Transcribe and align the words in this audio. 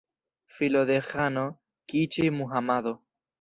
Filo 0.53 0.81
de 0.91 0.95
ĥano 1.09 1.43
Kiĉi-Muhamado. 1.93 2.97